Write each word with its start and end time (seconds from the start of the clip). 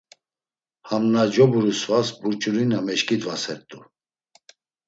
Ham 0.87 1.03
na 1.13 1.23
coburu 1.33 1.71
svas 1.81 2.07
burç̌ulina 2.19 2.79
meşǩidvasert̆u. 2.85 3.79